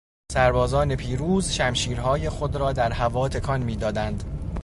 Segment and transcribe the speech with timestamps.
[0.31, 4.23] سربازان پیروز، شمشیرهای خود را در هوا تکان میدادند.